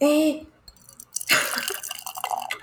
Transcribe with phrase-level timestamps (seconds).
[0.00, 0.40] 哎，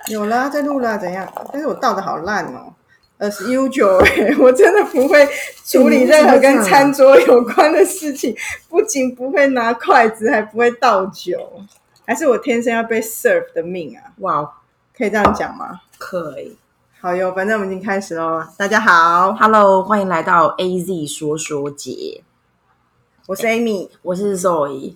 [0.09, 1.31] 有啦，在录啦，怎样？
[1.51, 2.73] 但是我倒的好烂哦
[3.17, 5.27] 呃，s usual，哎， 我真的不会
[5.65, 8.35] 处理任何跟餐桌有关的事情，
[8.69, 11.61] 不仅不会拿筷子，还不会倒酒，
[12.05, 14.11] 还是我天生要被 serve 的命啊！
[14.19, 14.53] 哇，
[14.97, 15.81] 可以这样讲吗？
[15.97, 16.57] 可以。
[16.99, 18.43] 好哟，反正我们已经开始喽。
[18.57, 22.21] 大家好，Hello，欢迎来到 A Z 说说节，
[23.27, 24.95] 我是 Amy，我是 Zoe。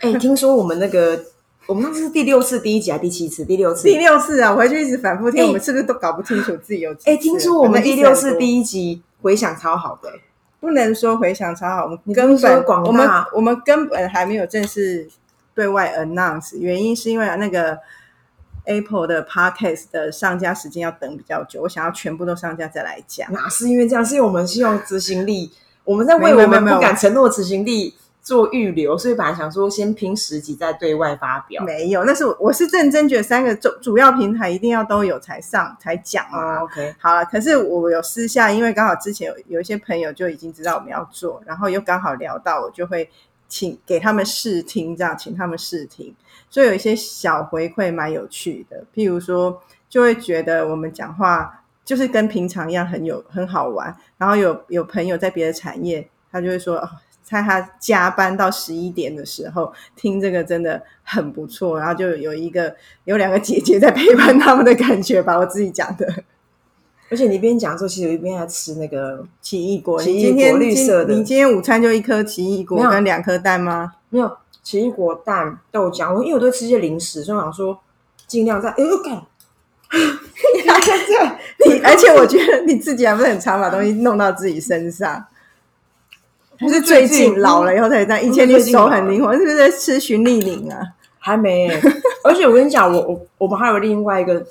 [0.00, 1.24] 哎，听说我们那个，
[1.66, 3.44] 我们那是第六次第一集还是第七次？
[3.44, 4.50] 第六次，第六次啊！
[4.50, 6.94] 我回去一直反复听，我们是不是都搞不清楚自己有？
[7.04, 10.10] 哎，听说我们第六次第一集回响超好的，
[10.60, 15.08] 不能说回响超好，我们根本我们我们根本还没有正式
[15.54, 17.78] 对外 announce，原因是因为那个。
[18.68, 23.32] Apple 的 Podcast 的上架时间要等比较久，我想要全部都上架再来讲。
[23.32, 24.04] 哪是因为这样？
[24.04, 25.52] 是因为我们希望执行力，
[25.84, 27.94] 我们在为我们不敢承诺执行力
[28.26, 31.62] 做预留，所以本来想说先拼十集再对外发表。
[31.62, 36.58] 没有，那是我是认真觉得三个主主要平台一定要都有才上才讲啊。
[36.64, 43.08] OK，好了，可是我有私下，因为刚好之前有有一些朋友就已经知道我们要做，然后又刚好聊到，我就会
[43.46, 46.12] 请给他们试听，这样请他们试听。
[46.50, 53.96] 所以有一些小回馈蛮有趣的，譬如说，就会觉得我们讲话就是跟平常一样很有很好玩。
[54.18, 56.90] 然后有有朋友在别的产业，他就会说，哦，
[57.28, 61.76] 在他加班到十一点的时候听这个真的很不错。
[61.78, 62.72] 然后就有一个
[63.04, 66.06] 有两个姐姐在陪伴他们的感觉吧，我自己讲的。
[67.10, 70.00] 而且你一边讲的时候，其实一边在吃那个奇异果。
[70.00, 71.14] 奇异果绿色的。
[71.14, 73.94] 你今天午餐就一颗奇异果跟两颗蛋吗？
[74.10, 74.36] 没有。
[74.62, 77.78] 奇异果、蛋、豆浆，我因为我都吃些零食，所以我想说
[78.26, 78.70] 尽量在。
[78.70, 79.14] 哎呦，干！
[81.64, 85.24] 你而且我觉得你自己还不是很常把东西弄到自己身上，
[86.58, 88.22] 不是最近老了以后才这样。
[88.22, 90.80] 以前你手很灵活，是不是在吃循利宁啊？
[91.18, 91.68] 还没。
[92.24, 94.44] 而且我跟你讲，我我我们还有另外一个。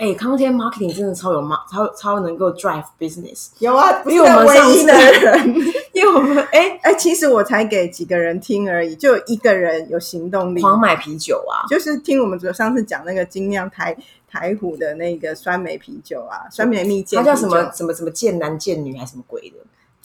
[0.00, 3.48] 哎，康天 marketing 真的超有 mar 超超能够 drive business。
[3.58, 5.56] 有啊，因为我们唯一的人，
[5.92, 13.96] 因为我们哎哎，其实我才给几个人听而已，就一个人有行动力，狂买啤酒啊，就是听我们上次讲那个精酿台
[14.30, 19.56] 台虎的那个酸梅啤酒啊，酸梅蜜饯，它叫什么什么什么贱男贱女还是什么鬼的，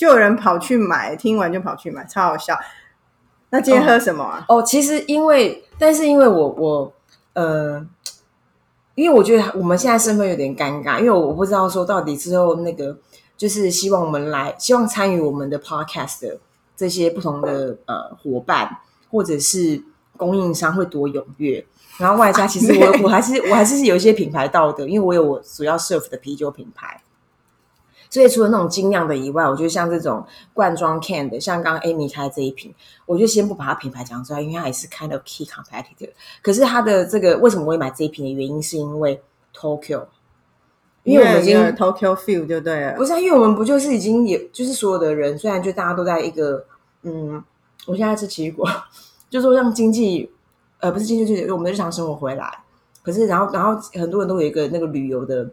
[0.04, 2.58] 就有人跑去买，听完就跑去买，超好笑。
[3.50, 4.46] 那今天喝什么啊？
[4.50, 6.94] 哦，其实因为，但是因为我我
[7.34, 7.88] 呃。
[8.96, 12.96] 因为我觉得我们现在身份有点尴尬，因为我不知道说到底之后那个
[13.36, 16.38] 就是希望我们来，希望参与我们的 podcast 的
[16.78, 18.70] 这些不同的呃伙伴
[19.10, 19.84] 或者是
[20.16, 21.66] 供应商会多踊跃，
[21.98, 27.02] 然后外加其实我 我还是我还是是有一些品牌道德，因为我有我主要 serve 的啤酒品牌。
[28.14, 32.72] 所以除了那种精酿的以外，我觉得像这种罐装 can 的，像刚刚 Amy 开这一瓶，
[33.08, 36.12] 我就先不把它品牌讲出来，因为它也是 kind of key competitor。
[36.44, 39.20] 可是它的这个为什么我会买这一瓶的原因，是因为
[39.52, 40.06] Tokyo，
[41.02, 42.94] 因为我们已经 Tokyo feel 就对了。
[42.98, 46.64] 不是，啊因为我们不就是已经也就是所有的人，虽然就大家都在一个
[47.02, 47.44] 嗯，
[47.88, 48.70] 我现在吃奇异果，
[49.28, 50.32] 就说让经济
[50.82, 52.60] 呃不是经济就是我们的日常生活回来，
[53.02, 55.50] 可是然后然后很多人都有一个那个旅游的。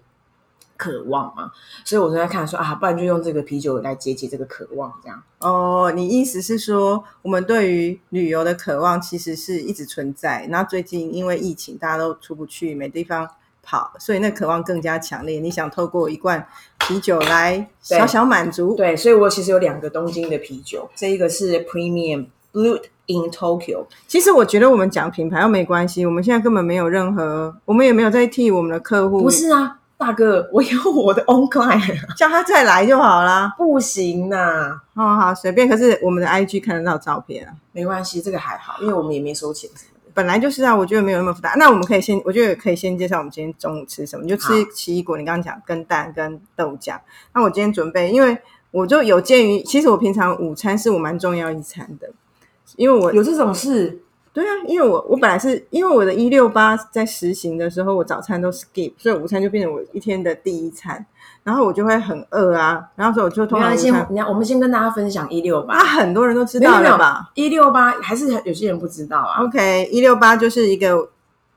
[0.81, 1.53] 渴望嘛，
[1.85, 5.23] 所以我正在看说啊，不然就用这个啤酒来解解这个渴望，这样。
[5.41, 13.29] 哦，你意思是说，我们对于旅游的渴望其实是一直存在，那最近因为疫情，大家都出不去，没地方
[13.63, 15.39] 跑，所以那渴望更加强烈。
[15.39, 16.47] 你想透过一罐
[16.79, 18.75] 啤酒来小小满足？
[18.75, 23.85] 对，所以我其实有两个东京的啤酒，这一个是 Premium Blue in Tokyo。
[24.09, 29.21] 其实我觉得我们讲品牌又没关系，我们现在根本没有任何，我们也没有在替我们的客户。
[29.21, 29.77] 不是啊。
[30.01, 33.55] 大哥， 我有我的 own client， 叫他再来就好啦。
[33.59, 35.69] 不行呐，哦好随便。
[35.69, 40.11] 可是我们的 IG 看得到照片啊，没关系，这个还好，因为我们也没收钱什么的。
[40.15, 41.55] 本来就是啊，我觉得没有那么复杂。
[41.59, 45.19] 那我们可以先，我觉得可以先介绍我们今天中午吃什么，就吃奇异果。
[45.19, 46.99] 你刚刚讲跟蛋跟豆浆。
[47.35, 48.39] 那我今天准备，因为
[48.71, 52.11] 我就有鉴于，其实我平常午餐是我蛮重要一餐的，
[52.77, 54.01] 因为我有这种事。
[54.33, 61.05] 对啊，因为我我本来是因为我的一六八在实行的时候，我早餐都 skip，所以午餐就变成我一天的第一餐，
[61.43, 67.31] 然后我就会很饿啊，然后所以我就通常先，你我们先跟大家分享一六八，那，很多人都知道了吧？
[67.35, 69.43] 一六八还是有些人不知道啊。
[69.43, 71.11] OK，一六八就是一个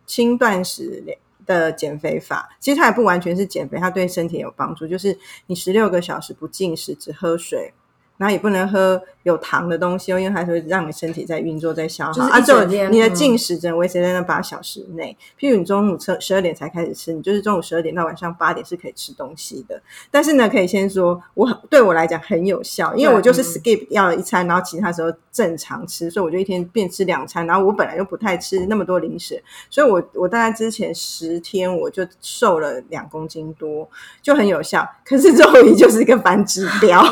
[0.08, 1.04] 轻断食
[1.46, 5.16] 的减肥法，其实它也不完全是减肥，它对身体有帮助，就是
[5.46, 7.74] 你十六个小时不进食，只喝水。
[8.16, 12.14] 然后也不能喝有糖的东西哦，因为它会让你身体在运作在消耗。
[12.14, 15.18] 就是啊，就你的嗯进食只能维持在那八小时内。
[15.40, 19.82] 譬如你中午吃十二点才开始吃，你就是中午十二点到晚上八点是可以吃东西的。
[20.12, 27.48] 但是呢，可以先说，我很对我来讲很有效，因为我就是嗯 skip 掉了一餐，然后其他时候正常吃，所以我就一天变吃两餐。
[27.48, 33.90] 然后我本来就不太吃那么多零食，所以我我大概之前十天我就瘦了两公斤多，
[34.22, 34.88] 就很有效。
[35.06, 37.04] 可是肉仪就是一个反指标，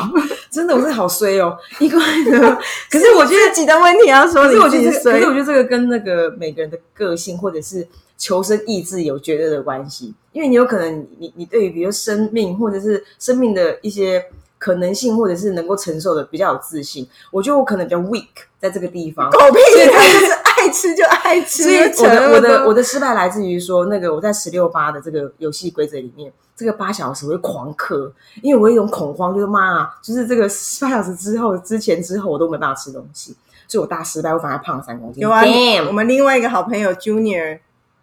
[0.50, 1.90] 真的我是好衰哦，因
[2.90, 10.14] 可是我觉得自己的问题要说可是我觉得这个，可是我觉得这个跟那个每个人的个性或者是求生意志有绝对的关系。
[10.32, 14.24] 因为你有可能你你对于比如生命或者是生命的一些
[14.58, 17.06] 可能性，或者是能够承受的比较有自信。
[17.30, 18.28] 我觉得我可能比较 weak
[18.60, 19.30] 在这个地方。
[19.30, 19.60] 狗屁，
[19.90, 21.64] 他就是爱吃 就爱吃。
[21.64, 28.12] 所以我的我的我的失败来自于说，那个我在十六八的这个游戏规则里面，这个八小时我会狂嗑，
[28.42, 30.44] 因为我有一种恐慌，就是妈啊，就是这个
[30.80, 33.34] 八小时之后、之前、之后我都没办法吃东西，
[33.66, 35.22] 所以我大失败，我反而胖了三公斤。
[35.22, 35.42] 有啊
[35.88, 37.58] 我们另外一个好朋友 Junior，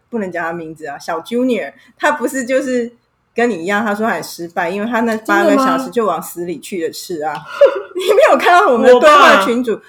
[0.10, 2.92] 不能叫他名字啊，小 Junior，他不是就是
[3.34, 7.34] 跟你一样，他说他很失败，因为他那八个小时就往死里去的吃啊。
[7.96, 9.80] 你没有看到我们的对话群主？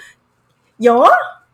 [0.78, 1.08] 有啊，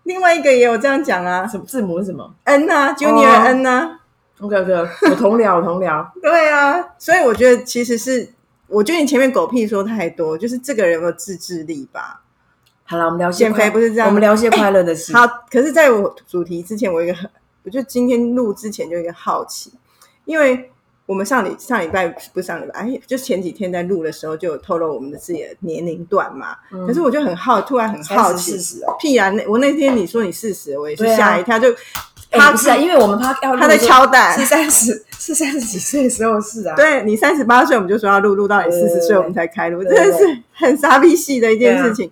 [0.06, 4.00] 另外一个也有这样讲啊什么字母是什么，N 啊，Junior 哦 N 啊
[4.40, 4.72] ，？OK OK，
[5.10, 6.06] 我同僚，我同僚。
[6.22, 8.32] 对啊，所以我觉得其实是，
[8.68, 12.22] 我觉得你前面狗屁说太多，就是这个人有没有自制力吧。
[12.84, 15.12] 好了，我们聊些减肥快不是这样我们聊些快乐的事。
[15.16, 17.28] 好，可是在我主题之前，我有一个很，
[17.64, 19.72] 我就今天录之前就有一个好奇，
[20.24, 20.70] 因为
[21.06, 26.56] 我们上礼上礼拜不是上礼拜，哎，就前几天在录的时候就有透露我们的自己的年龄段嘛。
[26.72, 28.56] 嗯可是我就很好，突然很好奇。
[29.00, 29.30] 屁啊！
[29.30, 31.76] 那我那天你说你四十，我也是吓一跳，就哎、
[32.38, 36.74] 他不是啊，因为我们他要他在敲蛋是三十，是三十几岁的时候是啊。
[36.76, 42.10] 对你三十八岁，我们就说要录，录到你四十岁，我们才开录，真的是很傻逼戏的一件事情。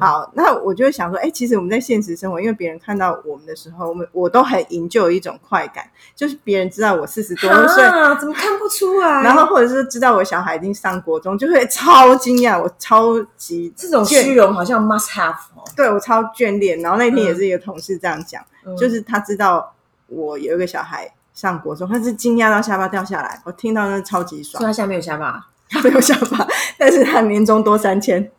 [0.00, 5.84] 好，那我就会想说，哎、其实我们在现实生活，因为别人看到我们的时候，我们我都很营救一种快感，
[6.14, 9.22] 就是别人知道我四十多岁，啊，怎么看不出来？
[9.22, 16.80] 然后或者是知道我小孩已经上国中，就会超惊讶，我超级这种虚荣好像 must have 哦，对我超眷恋。
[16.80, 19.74] 然后那天也是一个同事这样讲，嗯就是他知道
[20.08, 25.48] 我有一个小孩上国中，他是惊讶到下巴掉下来，我听到那超级爽，所以他现在没有下巴。
[25.68, 26.46] 他 没有下巴，
[26.78, 28.30] 但是他年终多三千，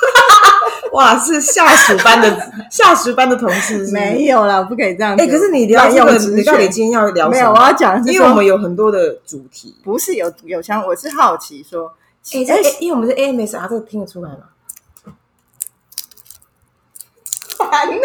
[0.92, 5.22] 哇，是下属班的下属班的同事是是没有啦，不可以这样子。
[5.22, 9.76] 哎、可是你聊这个，你到底今天要聊没有，我要讲因为我们有很多的主题。
[9.84, 11.92] 不是有有相，我是好奇说，
[12.32, 14.38] 哎、这哎因为我们是 AMS 啊，这个听得出来吗？
[17.70, 18.02] 烦呢、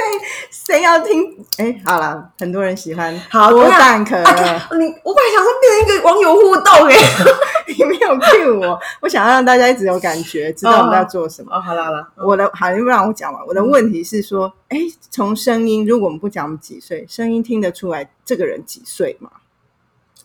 [0.49, 1.37] 谁要听？
[1.57, 6.95] 哎、好了，很多人喜欢好多蛋壳，啊，你我本来想说变成一个网友互动哎、
[7.67, 11.55] 你没有 cue 我，我想要让大家一直有感觉，知道我们在做什么。
[11.55, 13.45] 哦，好了好了，我的好，你不让我讲完。
[13.47, 14.77] 我的问题是说，哎、
[15.09, 19.29] 从声音，如果我们不讲我们几岁，声音听得出来这个人几岁吗？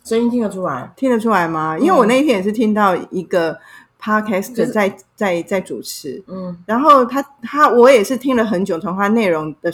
[0.05, 0.93] 声音听得出来。
[0.97, 1.79] 听得出来吗？
[1.79, 3.59] 因为我那一天也是听到一个
[4.05, 9.73] podcast 就是在在在主持，嗯，然后他他我也是听了很久，从他内容的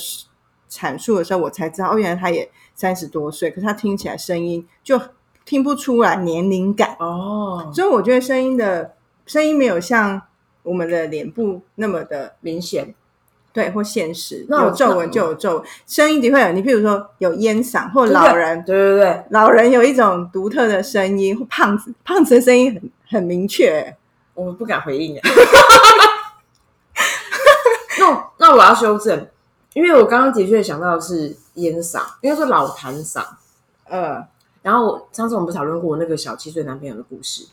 [0.71, 5.01] 阐述的时候，我才知道，哦，原来他也三十多岁，可是他听起来声音就
[5.45, 8.93] 听不出来年龄感，哦，所以我觉得声音的
[9.27, 10.23] 声音没有像
[10.63, 12.95] 我们的脸部那么的明显。
[13.53, 18.63] 对或现实，有皱纹就有皱纹，声音的会有，你譬如说有烟嗓或老人。
[18.65, 23.93] 对对对，老人有一种独特的声音，或胖子，胖子的声音很很明确。
[24.35, 25.23] 我不敢回应啊。
[27.99, 29.29] 那那我要修正，
[29.75, 33.23] 因为我刚刚的确想到的是烟嗓，应该说老痰嗓。
[33.85, 34.27] 呃，
[34.63, 37.47] 然后上次我们不是讨论过我那个小七岁男朋友的故事，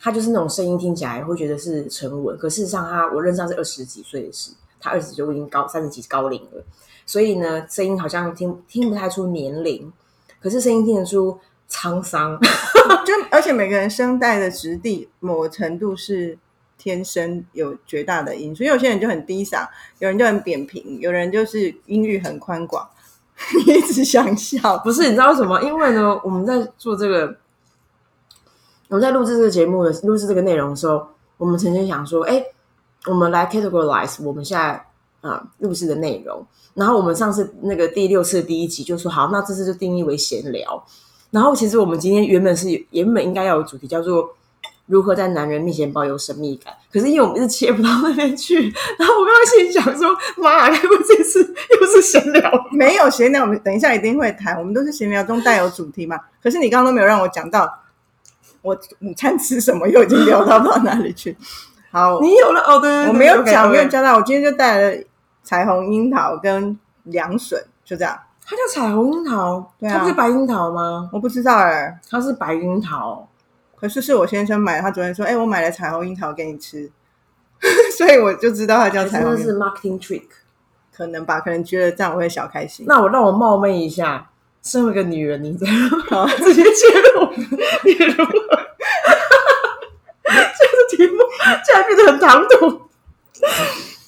[0.00, 6.62] 他就是那种声音听起来会觉得是沉稳，可事实上他我认识他是二十几岁的事，他二十就已经高三十几高龄了，
[7.04, 9.92] 所以呢声音好像听听不太出年龄，
[10.40, 12.38] 可是声音听得出沧桑。
[13.06, 16.38] 就而且每个人声带的质地，某个程度是
[16.76, 18.62] 天生有绝大的因素。
[18.62, 19.66] 因为有些人就很低嗓，
[19.98, 22.88] 有人就很扁平，有人就是音域很宽广。
[23.64, 25.62] 你一直想笑，不是，你知道为什么？
[25.62, 27.36] 因为呢，我们在做这个，
[28.88, 31.06] 我们在录制这个节目的录制这个内容的时候，
[31.36, 32.42] 我们曾经想说，哎，
[33.06, 34.84] 我们来 categorize 我们现在
[35.20, 36.44] 啊、录制的内容。
[36.74, 40.84] 然后我们上次那个第六次第一集就说好，那这次就定义为闲聊。
[41.30, 44.34] 然后其实我们今天原本是原本应该要有主题叫做
[44.86, 48.54] 如何在男人面前保有神秘感，可是因为我们一直切不到那边去，
[48.98, 50.08] 然后我刚刚心里想说，
[50.38, 51.42] 妈，该不会这次
[51.78, 52.50] 又是闲聊？
[52.72, 54.58] 没有闲聊，我们等一下一定会谈。
[54.58, 56.18] 我们都是闲聊中带有主题嘛。
[56.42, 57.80] 可是你刚刚都没有让我讲到
[58.62, 61.36] 我午餐吃什么，又已经聊到到哪里去？
[61.92, 64.10] 好，你有了哦，对对对，我没有讲没有交代。
[64.14, 65.04] 我今天就带了
[65.42, 68.18] 彩虹樱桃跟凉笋，就这样。
[68.50, 71.10] 它叫彩虹樱桃，对啊它不是白樱桃吗？
[71.12, 73.28] 我不知道哎、它是白樱桃，
[73.76, 76.90] 可是是我先生买，他昨天说，哎、我买了彩虹樱桃给你吃，
[77.98, 80.22] 所以我就知道它叫彩虹是 marketing trick。
[80.96, 82.86] 可能吧，可能觉得这样我会小开心。
[82.88, 84.30] 那我让我冒昧一下，
[84.62, 85.74] 身为一个女人，你这样
[86.08, 87.28] 好 直接切入，
[87.84, 88.32] 你如何？
[90.24, 91.22] 这个题目
[91.64, 92.80] 竟然变得很唐突。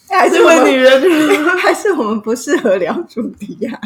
[0.09, 1.01] 还是身为女人，
[1.57, 3.81] 还是我们不适合聊主题呀、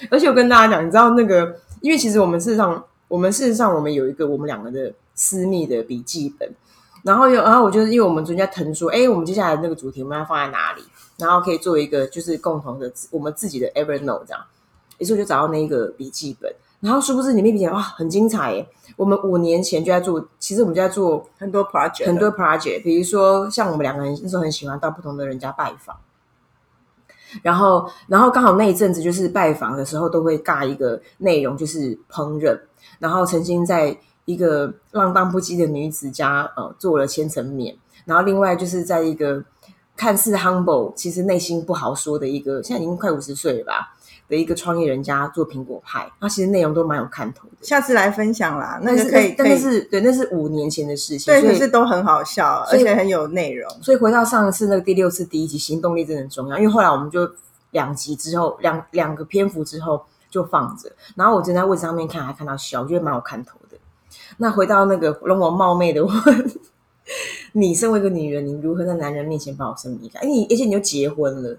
[0.10, 6.48] 而且我跟大家讲，你知道那个，因为其实我们事实上，我们事实上我们有一个我们两个的私密的笔记本，
[7.02, 10.82] 然后有，然后我就是因为我们昨天在腾说，哎，我们接下来那个主题我们要放在哪里，
[11.18, 14.40] 然后可以做一个就是共同的我们自己的 Evernote 这样，
[14.98, 18.66] 于是我就找到那个笔记本，然后殊不知里面笔记哇很精彩耶，
[18.96, 25.96] 我们五年前就在做，其实我们就在做很多 project，很多 project，比如说像我们两个人那时候很喜欢到不同的人家拜访，
[27.42, 32.58] 然后然后刚好那一阵子就是拜访的时候都会尬一个内容，就是烹饪，
[32.98, 39.42] 然后曾经在一个浪荡不羁的女子家呃做了千层面，然后另外就是在一个
[40.00, 43.94] 看似 humble，其实内心不好说的一个，现在已经快五十岁了吧
[44.30, 47.56] 的一个创业人家做苹果派，他其实内容都蛮有看头的。
[47.60, 53.70] 下次来分享啦，那是个可以，但那是对，那是五年前的事情，对，可是都很好笑，而且很有内容。
[53.82, 56.56] 所以回到上一次那个第六次第一集，行动力真的很重要。
[56.56, 57.30] 因为后来我们就
[57.72, 63.76] 两集之后，两两个篇幅之后就放着，然后我正在位置上面看，还看到笑，我觉得蛮有看头的。
[64.38, 66.14] 那回到那个容我冒昧的问，
[67.52, 70.22] 你身为一个女人，你如何在男人面前保持神秘感？
[70.22, 71.58] 哎，你而且你又结婚了，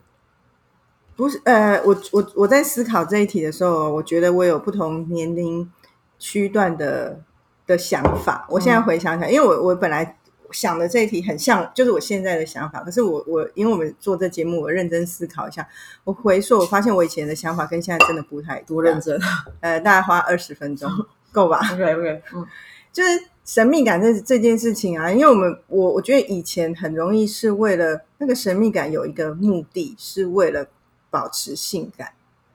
[1.16, 5.72] 不是，呃，我我我在思考这一题的时候，我觉得我有不同年龄
[6.18, 7.20] 区段的
[7.68, 8.46] 的想法。
[8.50, 10.18] 我现在回想起来，因为我我本来
[10.52, 12.82] 想的这一题很像，就是我现在的想法。
[12.84, 15.68] 可是我我因为我们做这节目，我认真思考一下，
[16.04, 19.00] 我回溯，我发现我以前的想法跟现在真的不太多认。
[19.00, 19.20] 真。
[19.60, 20.90] 呃，大概花二十分钟
[21.32, 22.46] 够吧？OK OK，嗯
[22.92, 23.10] 就是
[23.44, 30.68] 神秘感这这件事情啊，因为我们我我觉得以前很容易是为了那个神秘感有一个目的，是为了
[31.10, 32.14] 保持性感。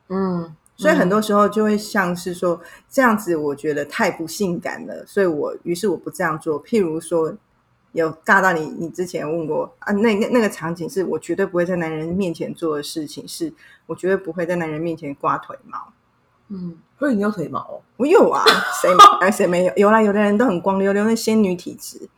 [0.09, 6.63] 嗯，所以很多时候就会像是说这样子，我觉得太不性感了，所以我于是我不这样做。
[6.63, 7.37] 譬如说，
[7.93, 13.53] 有尬到你，你之前问过啊，那个那个场景是我绝对不会在男人面前做的事情，是
[13.87, 15.93] 我绝对不会在男人面前刮腿毛。
[16.49, 18.45] 嗯，所以你有腿毛哦我有啊，
[18.81, 19.73] 谁哎谁没有？
[19.77, 22.09] 有啦，有的人都很光溜溜，那仙女体质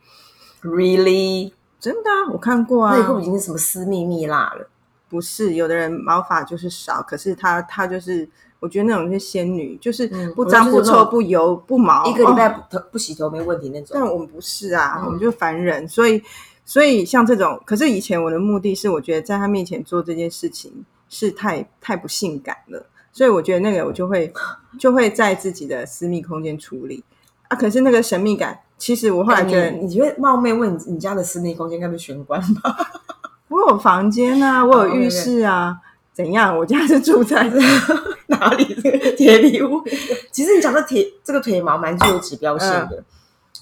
[0.61, 1.51] ，？Really？
[1.79, 2.91] 真的啊，我看过啊。
[2.91, 4.67] 那你会不会已经是什么私密蜜蜡了？
[5.07, 8.27] 不是，有的人毛发就是少，可是他他就是，
[8.59, 13.91] 我觉得那种是仙女，就是嗯不脏不臭不油不毛，一个礼拜哦不头不洗头没问题那种。
[13.93, 16.21] 但我们不是啊，嗯我们就凡人，所以
[16.65, 24.31] 所以像这种，可是以前我的目的是，我觉得在他面前做这件事情是太太不性感了，所以我觉得那个我就会
[24.79, 27.03] 就会在自己的私密空间处理
[27.47, 27.55] 啊。
[27.57, 32.75] 可是那个神秘感，其实我后来哎觉得，你你觉得冒昧问你，你家的私密空间该不是玄关吧？
[33.49, 35.75] 我有房间啊，我有浴室啊，
[36.13, 36.55] 怎样？
[36.57, 37.59] 我家是住在这
[38.27, 39.83] 哪里这个 铁皮屋？
[40.31, 43.03] 其实你讲的铁这个腿毛蛮具有指标性的，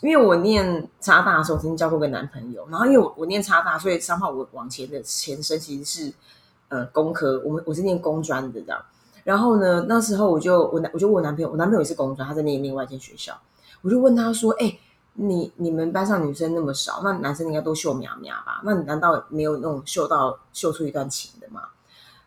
[0.02, 6.14] 因为我念插大的时候曾经交过个男朋友，然后因为我我念插大，所以三号我往前的前身其实是
[6.68, 8.80] 呃工科，我们我是念工专的这样。
[9.28, 13.38] 然后呢，那时候我就我男我就问我男朋友，我男朋友也是工专，他在念另外一间学校，
[13.82, 14.74] 我就问他说：“哎、
[15.16, 18.62] 你你们班上女生那么少，那男生应该都秀苗苗吧？
[18.64, 21.60] 那你难道没有那种秀到秀出一段情的吗？”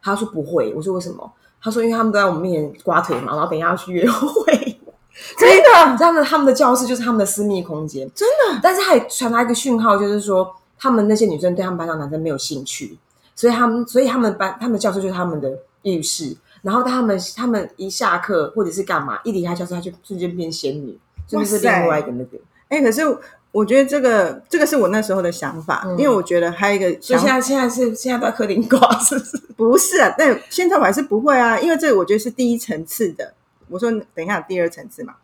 [0.02, 1.32] 他说不会，我说为什么？
[1.62, 4.78] 他说因为他们都在我们面前刮腿毛，然后等一下要去约会。
[5.38, 8.60] 真的他们他们的教室就是他们的私密空间，真的。
[8.62, 12.98] 但是还传达一个讯号，就是说他们那些女生对他们班上男生没有兴趣，
[13.34, 16.36] 所以他们所以他们班他们教室就是他们的浴室。
[16.62, 22.38] 然后他们他们一下课或者是干嘛，一离开教室，他就瞬间变仙女，这就是另外一个那个。
[22.68, 23.02] 哎、可是
[23.52, 29.38] 我觉得这个这个是我那时候的想法，嗯因为我觉得还有一个想所以现在现在是现在都在客厅挂，是不是？
[29.56, 33.34] 不是啊，但现在我还是不会啊，因为这个我觉得是第一层次的。
[33.68, 35.14] 我说等一下第二层次嘛，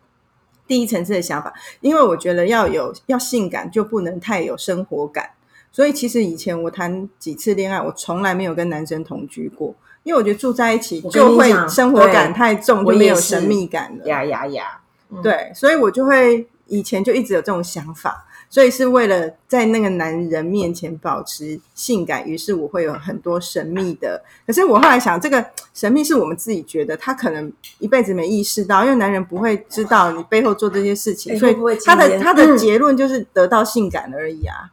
[0.65, 5.31] 第一层次的想法，因为我觉得要有要性感，就不能太有生活感。
[5.71, 9.75] 所以其实以前我谈几次恋爱，我从来没有跟男生同居过，
[10.07, 14.07] 因为我觉得住在一起就会生活感太重，就没有神秘感了。
[14.07, 14.79] 呀呀呀！
[15.11, 24.23] 嗯对，所以我就会以前就一直有这种想法，所以是为了在那个男人面前保持性感，于是我会有很多神秘的。
[24.45, 34.71] 可是我后来想，这个神秘是我们自己觉得，他可能一辈子没意识到，因为男人不会知道你背后做这些事情，所以他的他的结论就是得到性感而已啊。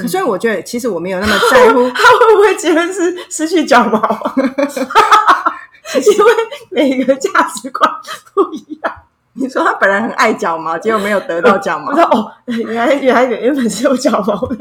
[0.00, 1.88] 可所以我觉得，其实我没有那么在乎。
[1.94, 4.00] 他会不会结婚是失去脚毛？
[5.94, 6.32] 因为
[6.70, 7.88] 每个价值观
[8.34, 8.92] 不一样。
[9.36, 11.96] 你说他本来很爱脚毛，结果没有得到脚毛我。
[11.96, 14.56] 说哦，原来原来原本是有脚毛的，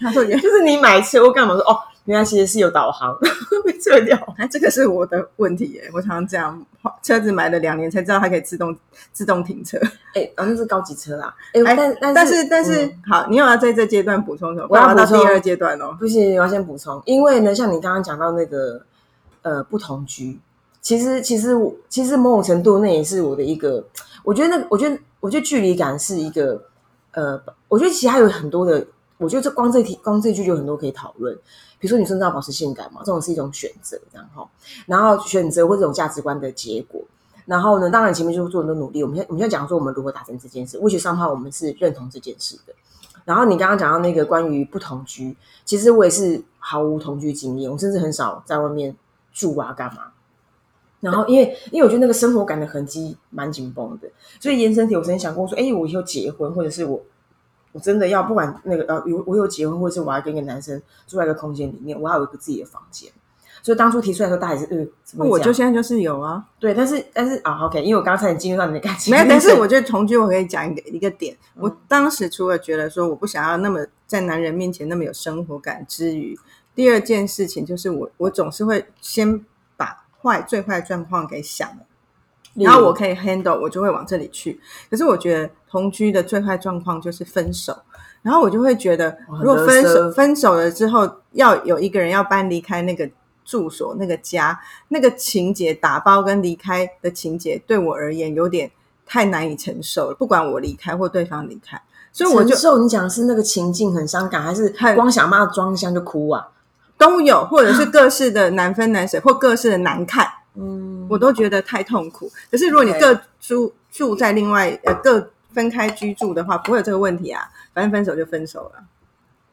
[0.00, 3.14] 他说：“原就是你买车我干嘛说哦，原来其实是有导航
[3.66, 4.16] 被撤掉。
[4.38, 6.64] 哎这个是我的问题耶，我常常这样，
[7.02, 8.74] 车子买了两年才知道它可以自动
[9.12, 9.78] 自动停车。
[10.14, 11.34] 哎，哦，那是高级车啦。
[11.52, 14.66] 哎，哎但但但是但是、嗯好，你有要在这阶段补充什么？
[14.70, 15.94] 我要到第二阶段哦。
[16.00, 18.80] 不行，我要先补充，因为呢，像你刚刚讲到那个
[19.42, 20.40] 呃不同居，
[20.80, 23.84] 其实其实我其实某种程度那也是我的一个，
[24.24, 26.58] 我觉得那我觉得我觉得距离感是一个
[27.12, 27.38] 呃，
[27.68, 28.86] 我觉得其实还有很多的，
[29.18, 31.36] 我觉得这光这题光这句就有很多可以讨论。
[31.78, 34.48] 比如说女生要保持性感嘛，这种是一种选择，然后
[34.86, 37.02] 然后选择或这种价值观的结果。
[37.46, 39.02] 然后呢，当然前面就是做很多努力。
[39.02, 42.74] 我们现我们现在讲说我们如何达成这件事文学上话我们是认同这件事的。
[43.24, 48.94] 然后你刚刚讲到那个关于不同居，其实我也是毫无同居经验，我甚至很少在外面
[49.32, 50.04] 住啊，干嘛。
[51.00, 54.08] 然后因为因为我觉得那个生活感的痕迹蛮紧绷的，
[54.40, 57.00] 所以延伸题我曾经想过说，哎，我以后结婚，或者是我
[57.72, 63.10] 我真的要不管那个呃有我有结婚，或者是我要跟一个男生住在一个空间里面，我要有一个自己的房间。
[63.60, 69.26] 所以当初提出来的时候，大家也是呃，怎么会我就现在就是有啊，对，但是但是啊，OK，因为我刚才进入到你的感情，没有。
[69.28, 71.36] 但是我觉得同居，我可以讲一个一个点。
[71.56, 76.38] 嗯我当时除了觉得说我不想要那么在男人面前那么有生活感之余，
[76.74, 79.44] 第二件事情就是我我总是会先
[79.76, 81.87] 把坏最坏状况给想了。
[82.58, 84.60] 然后我可以 handle，我就会往这里去。
[84.90, 87.76] 可是我觉得同居的最坏状况就是分手，
[88.22, 93.08] 然后我就会觉得，如果分手分手了之后，要有一个人要搬离开那个
[93.44, 98.70] 住所、那个家，那个情节打包跟离开的情节，对我而言有点
[99.06, 100.14] 太难以承受了。
[100.14, 101.80] 不管我离开或对方离开，
[102.12, 106.48] 所以我就承受你讲的是那个情境很伤感，还是很光想把它装箱就哭啊？
[106.98, 110.26] 都有，或者是各式的难分难舍，或各式的难看。
[110.58, 112.30] 嗯，我都觉得太痛苦。
[112.50, 117.48] 可是如果你各住住在另外呃各分开居住的话，不会有这个问题啊。
[117.72, 118.82] 反正分手就分手了，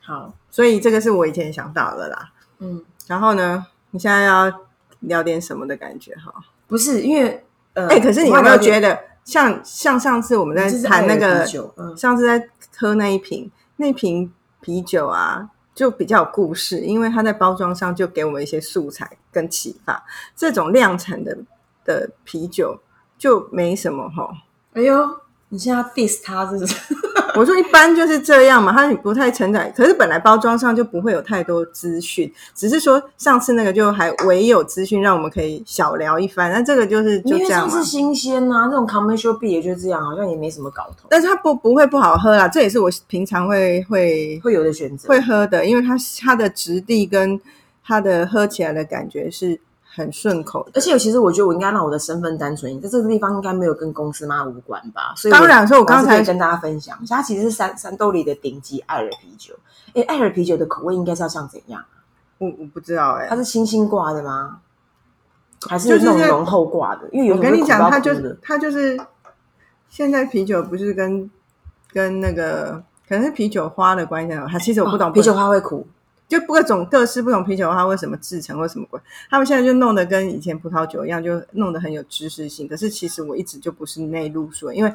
[0.01, 2.31] 好，所以这个是我以前想到的啦。
[2.57, 4.51] 嗯，然后呢，你现在要
[5.01, 6.33] 聊点什么的感觉哈？
[6.65, 7.45] 不是因为
[7.75, 20.03] 呃，哎、可是你有没有觉得得像像上次我们在谈那个酒嗯上次在喝那一瓶那瓶啤酒啊，就比较有故事，因为它在包装上就给我们一些素材跟启发。
[20.35, 21.37] 这种量产的
[21.83, 22.79] 的啤酒
[23.17, 24.29] 就没什么哈。
[24.73, 26.75] 哎呦，你现在 diss 他是不是？
[27.37, 29.71] 我说一般就是这样嘛，它不太承载。
[29.75, 36.51] 可是本来包装上就不会有太多资讯，只是说上次那个就还唯有资讯，让我们可以小聊一番。
[36.51, 37.83] 那这个就是就这样嘛上次。
[37.83, 45.07] 新鲜呐、这种 commercial beer 也就这样，好像也没什么搞头，但是它不不会不好喝啦，这也是我平常会会会有的选择。
[45.07, 47.39] 会喝的，因为它它的质地跟
[47.83, 49.59] 它的喝起来的感觉是
[49.95, 50.67] 很顺口。
[50.73, 55.13] 而且，其实我觉得我应该让我的身份单纯一点，在这个地方应该没有跟公司妈无关吧。
[55.15, 59.55] 所以当然所以我刚才跟大家分享，它其实是山山兜里的顶级艾尔啤酒。
[59.93, 61.83] 哎，艾尔啤酒的口味应该是要像怎样？
[62.37, 64.59] 我我不知道哎、它是星星挂的吗？
[65.69, 67.07] 还是就是那那种浓厚挂的？
[67.13, 68.99] 因为有我跟你讲，它就是它就是
[69.89, 71.31] 现在啤酒不是跟
[71.93, 75.87] 跟那个可能是啤酒花的关系啊，它其实我不懂、啤酒花会苦，
[76.27, 82.67] 就各种各式不同啤酒它为什么制成或什么鬼，他们现在就弄得跟以前葡萄酒一样，就弄得很有知识性。
[82.67, 84.91] 可是其实我一直就不是内陆水，因为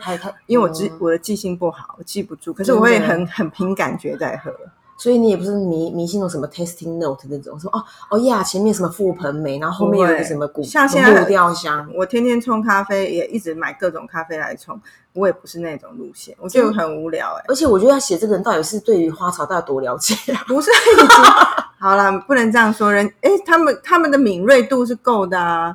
[0.47, 2.53] 因为我记、嗯我的记性不好，我记不住。
[2.53, 4.53] 可是我会很很凭感觉在喝。
[5.01, 14.79] 所以你也不是迷迷信那种什么 tasting note 那种，说哦哦呀，前面什么覆盆梅，然后后面有一个什么古像现在木调香，我天天冲咖啡，也一直买各种咖啡来冲，
[15.15, 20.45] 我也不是那种路线，我觉得很无聊哎、而且我觉得要写这个人到底是对于花草到底有多了解啊？
[20.47, 21.09] 不是 已经
[21.79, 22.93] 好了，不能这样说。
[22.93, 25.75] 人哎，他们他们的敏锐度是够的啊，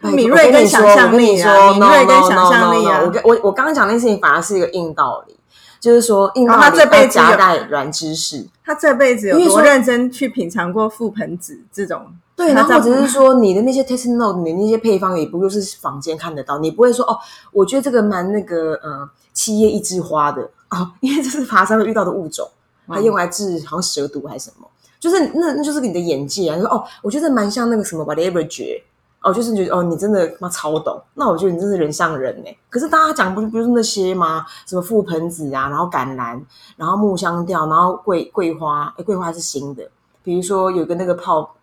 [0.00, 3.10] 敏锐跟想象力啊，敏锐跟想象力啊.我。
[3.10, 5.37] 跟我我刚刚讲那件事情反而是一个硬道理，
[5.80, 8.46] 就是说硬道他这辈子有夹带软知识。
[8.64, 12.06] 他这辈子有多认真去品尝过覆盆子这种？
[12.36, 17.18] 对，然后他在或者是说你的那些 tasting note，你的那些配方也不就是坊间看得到，你不会说哦，
[17.52, 22.48] 我觉得这个蛮那个呃七叶一枝花的 哦，因为这是爬山会遇到的物种，
[22.86, 24.68] 它用来治好像蛇毒还是什么，
[25.00, 28.82] 就是那那就是你的眼界啊，你说哦，我觉得蛮像那个什么 whatever 诀。
[29.20, 32.58] 哦，就是觉得哦，你真的妈超懂，那我觉得你真是人上人呢。
[32.70, 34.46] 可是大家讲不是不是那些吗？
[34.64, 36.40] 什么覆盆子啊，然后橄榄，
[36.76, 39.82] 然后木香调，然后桂桂花，诶桂花是新的。
[40.22, 41.54] 比如说有个那个泡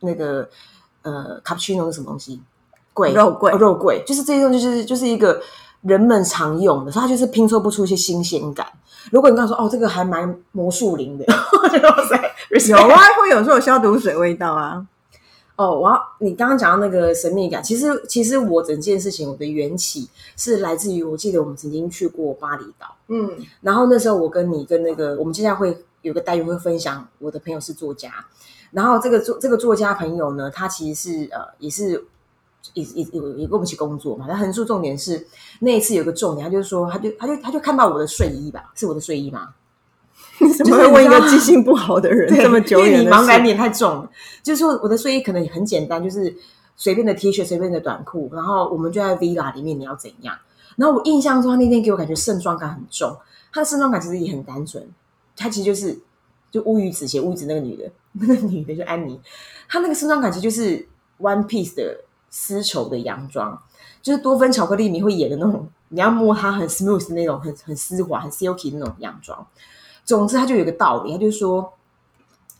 [0.00, 0.48] 那个
[1.02, 2.42] 呃卡布奇诺是什么东西？
[2.92, 5.40] 桂肉桂哦肉桂，就是这种就是就是一个
[5.82, 8.66] 人们常用的，所以它就是拼凑不出一些新鲜感。
[9.12, 11.24] 如果你刚说哦，这个还蛮魔术灵的，
[11.62, 12.16] 我觉得哇塞，
[12.68, 14.84] 有啊，会有时候有消毒水味道啊。
[15.56, 23.30] 哦，我要你刚刚讲到那个神秘感，其实其实我整件事情我的缘起是来自于，我记得我们曾经去过巴厘岛，嗯，
[23.62, 28.12] 然后那时候我跟你跟那个，我们接下来会有个单元会分享，我的朋友是作家，
[28.70, 32.04] 然后这个作这个作家朋友呢，他其实是呃也是
[32.74, 35.26] 也也也也跟我们一起工作嘛，他横竖重点是
[35.60, 39.54] 那一次有个重点，他就是说他就他就他就看到我的睡衣吧，是我的睡衣吗？
[40.46, 44.10] 你 怎么会问一个记性不好的人这么久远的你茫然脸太重了。
[44.42, 46.34] 就是说，我的睡衣可能也很简单，就是
[46.76, 48.30] 随便的 T 恤、随便的短裤。
[48.32, 50.36] 然后我们就在 villa 里面，你要怎样？
[50.76, 53.16] 然后我印象中，他那天给我感觉盛装感很重。
[53.52, 54.86] 他的盛装感其实也很单纯，
[55.36, 55.98] 他其实就是
[56.50, 59.18] 就乌鱼子写乌鱼子那个女的， 那个女的就安妮。
[59.68, 60.86] 她那个盛装感其实就是
[61.18, 63.58] One Piece 的丝绸的洋装，
[64.02, 69.46] 就是多芬巧克力你会演的那种，你要摸它很 smooth 那种，很很丝滑、很 silky 那种洋装。
[70.06, 71.74] 总之，他就有个道理，他就说，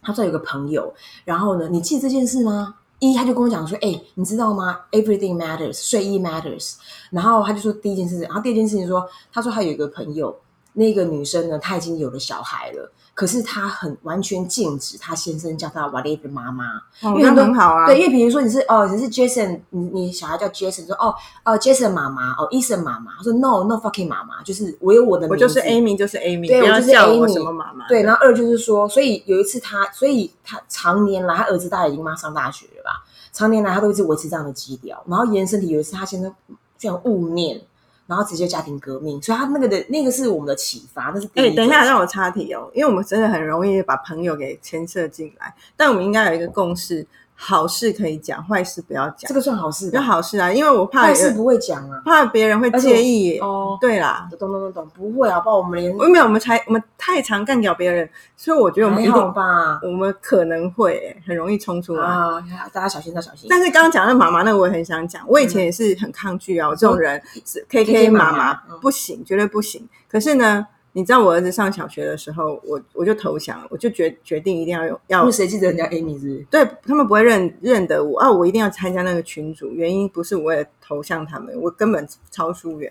[0.03, 0.93] 他说有个朋友，
[1.25, 2.75] 然后呢，你记得这件事吗？
[2.99, 6.75] 一，他就跟我讲说，哎，你知道吗？Everything matters，睡衣 matters。
[7.11, 10.35] 然后他就说第一件事，然后第二件事情说，他说他有一个朋友，
[10.73, 12.91] 那个女生呢，她已经有了小孩了。
[13.17, 16.67] 可是她很完全禁止她先生叫她 whatever 妈妈，
[17.01, 17.87] 因为很好啊。
[17.87, 27.89] 对，因为比如说你是哦，你是 Jason，你你小孩叫 Jason，说哦哦 Jason 妈妈，哦 Eason 妈妈，他说 No No fucking 妈妈，就是我有我的，我就是 Amy，就是 Amy，对，我就是 Amy 什么妈妈。
[27.89, 33.03] 对，然后二就是说，所以有一次他，所以他常年来，他儿子大概已经妈上大学了吧，
[33.33, 36.31] 常年来他都一直维持这样的基调，然后延伸体有一次他先生
[36.77, 37.63] 非常误念。
[38.07, 47.07] 然后直接家庭革命，所以他那个的那个是我们的启发，那是哎，等一下让我插题哦，因为我们真的很容易把朋友给牵涉进来，但我们应该有一个共识。
[47.39, 49.29] 好事可以讲，坏事不要讲。
[49.29, 53.77] 这个算好事，有好事啊，因为我怕坏事不会讲啊，怕别人会介意哦。
[53.79, 63.47] 对啦，懂懂懂懂，不会啊，不然我们连没有，我们才我们太常干掉别人，所以我觉得我们一定吧，我们可能会很容易冲出来啊，大家小心，大家小心。
[63.51, 69.87] 但是刚刚讲的妈妈那个，我也很想讲，我以前也是很抗拒啊，我这种人是 K K 妈妈不行，绝对不行。
[70.11, 70.67] 可是呢。
[70.97, 75.21] 你知道我儿子上小学的时候，我我就投降，我就决决定一定要有要。
[75.21, 76.43] 因为谁记得人家 Amy 是？
[76.51, 78.33] 对他们不会认认得我啊！
[78.33, 82.91] 我一定要参加那个群组，原因不是我为了投向他们，我根本超疏远。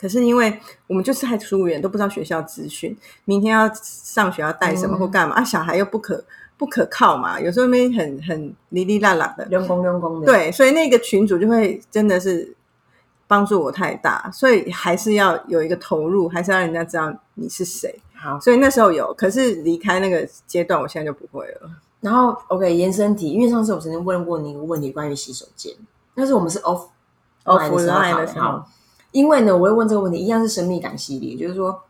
[0.00, 5.44] 可是因为我们就是太疏远，都不知道学校资讯，明天要上学要带什么或干嘛啊？
[5.44, 6.24] 小孩又不可
[6.56, 10.26] 不可靠嘛，有时候没很很哩哩啦啦的，用功用功的。
[10.26, 12.56] 对，所以那个群主就会真的是。
[13.30, 18.02] 帮助我太大，所以还是要有一个投入，还是要人家知道你是谁。
[18.12, 21.70] 好，所以那时候有，可是离开那个阶段，我现在就不会了。
[22.00, 25.72] 然后，OK，延伸题，因为上次我曾经问过你一个问题，关于洗手间，
[26.12, 26.88] 但是我们是 off
[27.44, 28.64] off line 的时候，
[29.12, 31.80] 因为呢，我会问这个问题，一样是神秘感系列，就是说，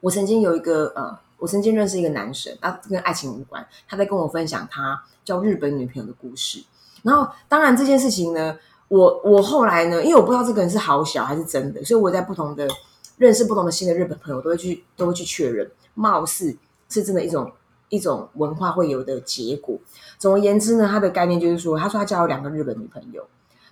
[0.00, 6.62] 我曾经有一个呃，我曾经认识一个男生，他跟爱情无关，他在跟我分享他交日本女朋友的故事。
[7.02, 8.54] 然后，当然这件事情呢。
[8.94, 12.68] 我我后来呢，因为我不知道这个人是好小还是真的，所以我在不同的
[13.16, 16.56] 认识不同的新的日本朋友，都会去都会去确认，貌似
[16.88, 17.50] 是真的一种
[17.88, 19.76] 一种文化会有的结果。
[20.16, 23.26] 总而言之呢，他的概念就是说，他说他交了两个日本女朋友，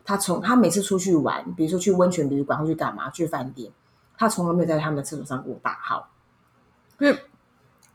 [0.04, 3.70] 他从他每次出去玩，比如说去温泉旅馆或去干嘛去饭店，
[4.18, 6.08] 他从来没有在他们的厕所上过大号。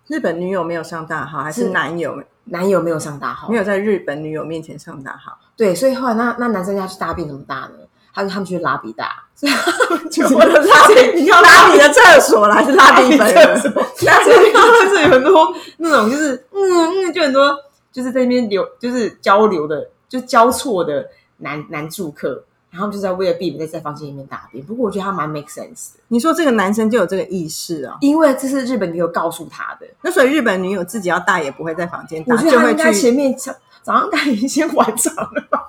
[0.07, 2.21] 日本女友没有上大号，还是男友？
[2.45, 5.37] 男友没有上大号，没有在日本女友面前上大号。
[5.55, 7.73] 对，所以后来那那男生家去大便怎么大呢？
[8.13, 9.23] 他就他们去拉比大，
[10.09, 13.59] 就拉比，你要拉比的厕所还是拉比本人？
[13.59, 17.55] 厕所， 厕所有很多 那种，就是嗯嗯，就很多
[17.91, 21.05] 就是在那边流，就是交流的，就交错的
[21.37, 22.43] 男男住客。
[22.77, 25.99] 然后就在为了避免在在房间里面大便，不过我觉得他蛮 make sense 的。
[26.09, 27.97] 你说这个男生就有这个意识啊？
[28.01, 29.87] 因为这是日本女友告诉他的。
[30.03, 35.66] 那所以日本女友自己要大也不会在房间大，就会去前面早早上他已经晚场了吧？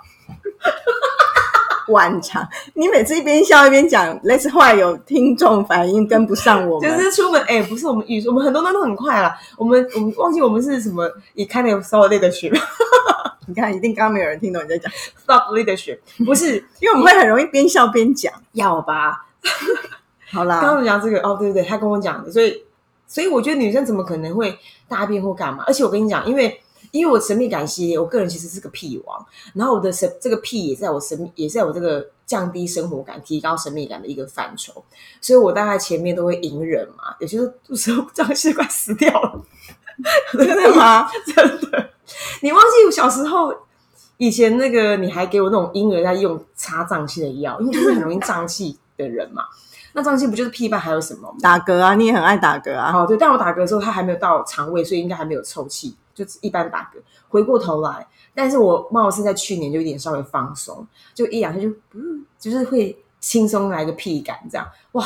[1.93, 6.91] 晚场，你每次一边笑一边讲，类似话有听众反应跟不上我们。
[6.91, 9.33] 就是出门哎，不是我们语速，我们很多人都很快了。
[9.57, 12.53] 我们我们忘记我们是什么，也开了稍微累的学。
[13.49, 14.93] 你看，一定刚刚没有人听懂你在讲
[15.25, 19.25] stop leadership，不是， 因为我们会很容易边笑边讲，要吧？
[20.31, 22.63] 好啦，刚刚讲这个哦，对对对，他跟我讲的，所以
[23.07, 25.65] 所以我觉得女生怎么可能会大便或干嘛？
[25.67, 34.85] 而且我跟你讲，因为因为我神秘感系列，我个人其实是个屁王，然后我的神这个屁也在我神秘，也在我这个降低生活感、提高神秘感的一个范畴，
[35.21, 37.39] 所以我大概前面都会隐忍嘛，有些
[37.75, 39.43] 时候这样是快死掉了，
[40.33, 41.09] 真的吗？
[41.27, 41.91] 真的。
[42.43, 43.55] 你忘记我小时候
[44.17, 49.45] 以前那个，你还给我那种婴儿在用擦胀气的药，因为就是很容易胀气，的人嘛。
[49.95, 51.35] 那胀气不就是屁吧还有什么？
[51.41, 52.93] 打嗝啊，你也很爱打嗝啊。
[52.95, 56.99] 哦，对，但我打嗝的时候，它还没有到肠胃，所以应该还没有臭气，就一般打嗝。
[57.29, 65.05] 回过头来，但是我貌似在去年就有点稍微放松，就一两下就嗯，就是会轻松来个屁感，这样哇，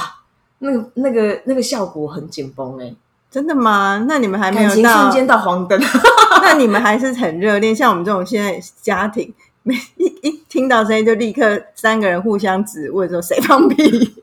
[0.58, 2.94] 那个那个那个效果很紧绷哎，
[3.30, 4.06] 真的吗？
[4.08, 5.80] 那你们还没有到瞬间到黄灯，
[6.42, 14.22] 那你们还是很热恋，像我们这种现在家庭，每一一听到声音就立刻三个人互相指问说谁放屁。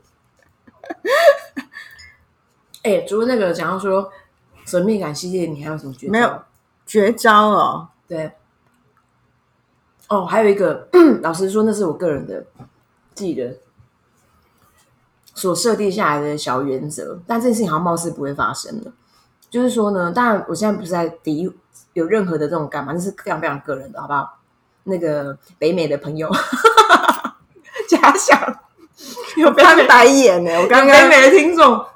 [2.82, 4.10] 哎，除了那个讲到说
[4.64, 6.12] 神秘感系列，你还有什么觉得？
[6.12, 6.42] 没有
[6.90, 8.32] 绝招哦，对，
[10.08, 10.88] 哦，还有一个，
[11.22, 12.44] 老实说，那是我个人的
[13.14, 13.54] 自己的
[15.36, 18.90] 所设定下来的小原则，但这件事情好像貌似不会发生的。
[19.48, 21.48] 就是说呢，当然我现在不是在敌
[21.92, 24.40] 有任何的这种干嘛，那是非常非常个人的，好不好？
[24.82, 26.28] 那个北美的朋友，
[27.88, 28.36] 假想
[29.36, 30.60] 有北美翻白眼呢。
[30.60, 31.86] 我刚刚北美的听众，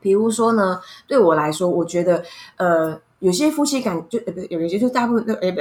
[0.00, 2.22] 比如说呢，对我来说，我觉得
[2.56, 5.60] 呃，有些夫妻感就呃不有有些就大部分都哎不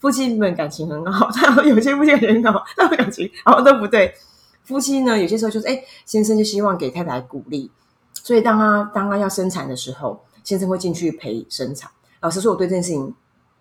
[0.00, 4.14] 夫妻们感情很好， 但有些夫妻感情很好，他们感情好像都不对。
[4.64, 7.70] 夫妻呢，有些时候就是哎，先生就希望给太太鼓励，
[8.14, 11.90] 所以当他当他要生产的时候，先生会进去陪生产。
[12.20, 13.14] 老实说，我对这件事情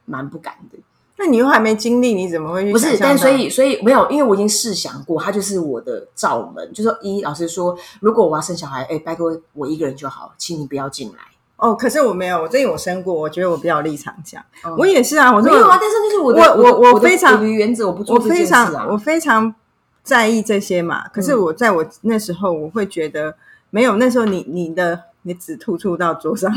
[0.05, 0.79] 蛮不敢的。
[1.17, 6.73] 那你又还没经历，你怎么会去不是但所以所以没有，因为我已经试想过，他就是我的罩门。
[6.73, 11.34] 就说一，老实说，如果我要生小孩，哎，拜托我一个人就好，请你不要进来。
[11.57, 18.87] 哦，可是我没有，我最近我生过，我觉得我比较立场讲，嗯我也是啊，我说没有啊，但是就是我的我我我非常我原则，我不做我这件事非常啊。
[18.89, 19.55] 我非常
[20.03, 21.07] 在意这些嘛。
[21.09, 23.35] 可是嗯我在我那时候，我会觉得
[23.69, 23.95] 没有。
[23.95, 26.51] 那时候你你的你只突出到桌上，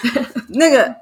[0.54, 0.94] 那个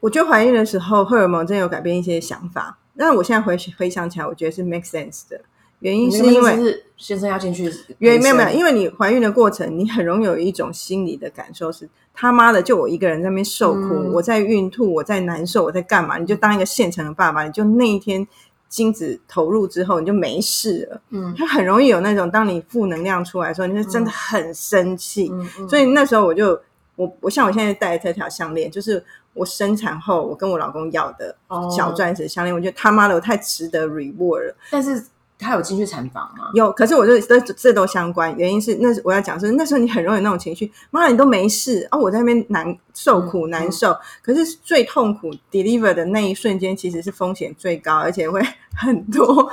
[0.00, 2.78] 我觉得怀孕的时候荷尔蒙真的有改变一些想法。
[2.96, 5.40] 但我现在回回想起来，我觉得是 make sense 的。
[5.84, 16.16] 原因是因为先生要进去，原因没有没有，因为你怀孕的过程，你很容易有一种心理的感受是他妈的，就我一个人在那边受苦，嗯我在孕吐，我在难受，我在干嘛？
[16.16, 18.26] 你就当一个现成的爸爸，你就那一天
[18.66, 21.02] 精子投入之后，你就没事了。
[21.10, 25.30] 嗯他很容易有那种，当你负能量出来的时候，你就真的很生气。
[25.68, 26.58] 所以那时候我就
[26.96, 34.56] 我我像我现在戴的这条项链，就是我生产后我跟我老公要的哦小钻石项链，我觉得他妈的我太值得 reward 了。
[34.70, 35.04] 但是
[35.38, 36.50] 他有进去产房吗？
[36.54, 48.40] 有，可是我就这这都相关，原因是那我要讲是那时候你很容易有那种情绪，妈你都没事啊，我在那边难受苦嗯难受，可是最痛苦 deliver 的那一瞬间其实是风险最高，而且会
[48.76, 49.50] 很多。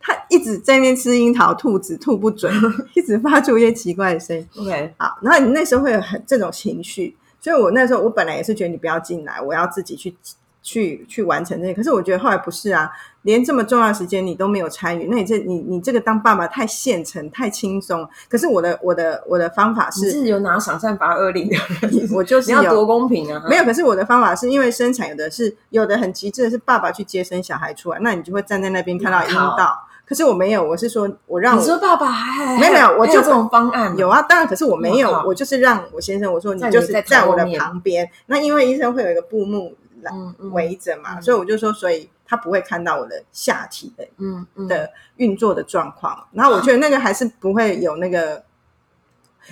[0.00, 2.50] 他一直在那边吃樱桃，吐子吐不准，
[2.94, 4.48] 一直发出一些奇怪的声音。
[4.56, 10.16] OK，好，然后你那时候会有很这种情绪，所以我那时候我本来也是觉得你不要进来，我要自己去
[10.62, 11.74] 去去完成这些。
[11.74, 12.90] 可是我觉得后来不是啊，
[13.22, 18.08] 连这么重要的时间你都没有参与，那你这你你这个当爸爸太现成太轻松。
[18.28, 23.42] 可是我的我的我的方法是，你是有拿赏善罚恶令的人， 我就是你要多公平啊！
[23.48, 29.84] 没有，可是我的方法是因为生产有的是有的很极致的是爸爸去接生小孩出来，那你就会站在那边看到阴道。
[30.06, 38.10] 可是我没有，我是说我让我你说爸爸还没有没有我就这种方案有啊，当然，可是我没有我，就是让我先生我说你就是在在我的旁边。
[38.24, 46.26] 那因为医生会有一个布幕来嗯嗯围着嘛，嗯所以我就说，所以他不会看到我的下体的嗯嗯的运作的状况。
[46.32, 48.42] 然后我觉得那个还是不会有那个，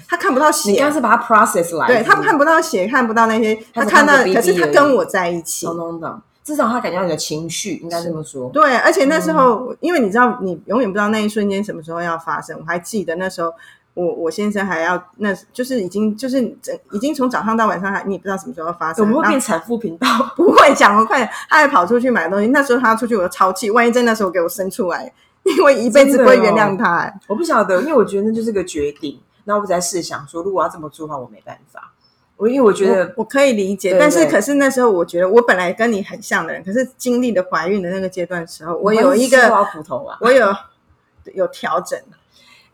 [0.07, 5.67] 他看不到血你刚，是把它 process 来，对他看不到血，看不到那些，他看到，可是他跟我在一起。
[5.67, 8.49] 懂懂懂，至少他感觉到你的情绪，应该这么说。
[8.51, 12.57] 对，而且那时候，嗯因为你知道，你永远不知道那一瞬间什么时候要发生。
[12.61, 13.53] 我还记得那时候，
[13.97, 19.03] 我我先生还要，那就是已经就是整已经从早上到晚上，还你也不知道什么时候要发生。
[19.03, 20.07] 我们会变产妇频道，
[20.37, 22.49] 不会讲我快，他还跑出去买东西。
[22.49, 25.11] 那时候他出去，我就超气，万一在那时候给我生出来，
[25.45, 29.19] 因为一辈子不会原谅他、哎我不晓得，因为我觉得那就是个决定。
[29.45, 31.93] 那我在试想说，如果要这么做的话，我没办法。
[32.37, 39.39] 我因为我觉得我我可以理解，对对但是可是那时候我觉得我本来跟你很像的人，可是经历了怀孕的那个阶段的时候，我有一个。
[40.21, 40.55] 我有
[41.33, 41.99] 有调整，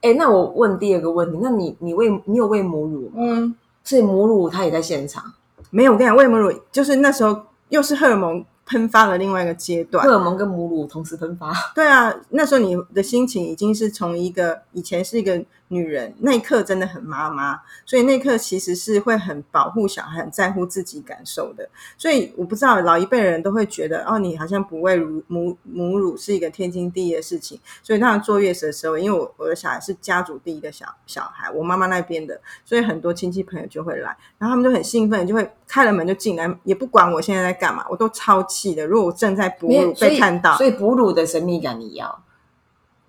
[0.03, 3.15] 哎，那我问第二个问题，那你你喂你有喂母乳吗？
[3.17, 5.25] 嗯，所以母乳它也在现场，
[5.71, 10.13] 没有，我跟你讲，喂母乳就是那时候又是荷尔蒙喷发的另外一个阶段荷。
[10.13, 11.53] 尔蒙跟母乳同时喷发。
[11.75, 21.67] 对啊，那时候你的心情已经是从一个以前是一个女人，那一刻真的很妈妈，所以那一刻其实是会很保护小孩，很在乎自己感受的。
[21.97, 27.59] 所以我不知道老一辈的人都会觉得，哦，你好像不喂乳母母乳是一个天经地义的事情。
[27.83, 38.87] 所以当然坐月子的时候，因为我我的小孩是家族第一个小小孩，我妈妈那边的，所以很多亲戚朋友就会来，然后他们就很兴奋，就会开了门就进来，也不管我现在在干嘛，我都超气的。
[38.87, 42.23] 如果我正在哺乳被看到，所以哺乳的神秘感你要，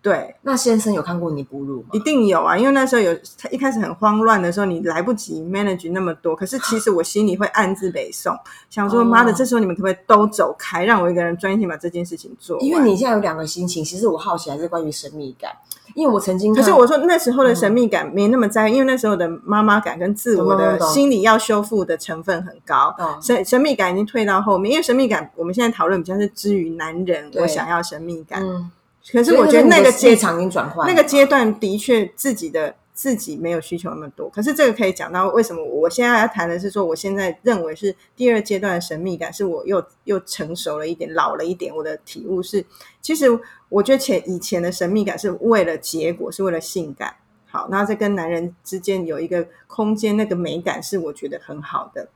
[0.03, 1.87] 对，那先生有看过你哺乳吗？
[1.93, 6.35] 一定有啊，因为那时候有他一开始很慌乱的时候，你来不及 manage 那么多。
[6.35, 8.37] 可是其实我心里会暗自北宋，
[8.69, 12.59] 想说哦妈的，这时候你们可不可以都走开，让我一个人专心把这件事情做？
[12.59, 15.49] 因为你现在有两个心情，其实我好奇还是关于神秘感，
[15.95, 24.69] 因为我曾经可是我说那时候的神秘感没那么在意，因为那时候的妈妈感跟自我的心理要修复的成分很高懂，神神秘感已经退到后面。
[24.73, 28.43] 因为神秘感，我们现在讨论比较是之于男人，我想要神秘感。
[28.43, 28.69] 嗯，
[29.11, 41.75] 可是我觉得那个阶立场已经转换，那个阶段的确自己的自己没有需求那么多，可是这个可以讲到为什么我现在要谈的是说，我现在认为是第二阶段的神秘感，是我又又成熟了一点，老了一点。
[41.75, 42.63] 我的体悟是，
[43.01, 43.27] 其实
[43.69, 47.15] 我觉得前以前的神秘感是为了结果，是为了性感。
[47.45, 52.07] 好，那在跟男人之间有一个空间，那个美感是我觉得很好的。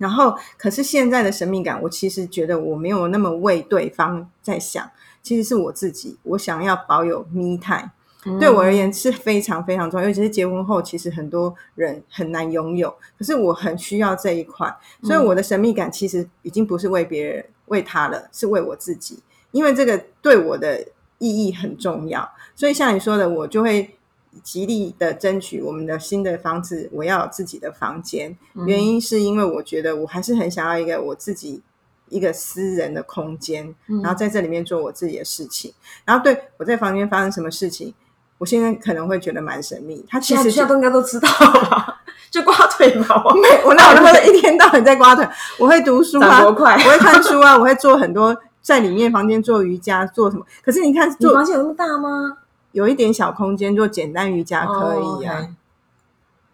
[0.00, 4.90] 然后，可是现在的神秘感，我其实觉得我没有那么为对方在想，
[5.22, 7.90] 其实是我自己，我想要保有 me time。
[8.24, 14.70] 嗯对我而言是非常非常重要，尤其是结婚后，其实很多人很难拥有，可是我很需要这一块，
[15.02, 20.86] 所以我的神秘感其实已经不是为别人、为他了，是为我自己，因为这个对我的
[21.16, 22.30] 意义很重要。
[22.54, 23.90] 所以像你说的，我就会
[24.42, 28.36] 极力的争取我们的新的房子，我要有自己的房间。
[28.66, 31.62] 原因是因为我觉得我还是很想要一个我自己
[32.08, 35.72] 一个私人的空间，嗯然后在这里面做我自己的事情。
[36.04, 37.92] 然后对我在房间发生什么事情，
[38.38, 40.04] 我现在可能会觉得蛮神秘。
[40.08, 41.28] 他其其实实现在都应该都知道
[41.70, 42.02] 吧？
[42.30, 43.24] 就刮腿毛，
[43.66, 45.28] 我哪有那么一天到晚在刮腿？
[45.58, 50.46] 我会读书啊，快我会看书啊，我会做很多在里面房间做瑜伽，做什么？
[50.64, 52.36] 可是你看，你做房间有那么大吗？
[52.72, 55.56] 有一点小空间做简单瑜伽可以啊。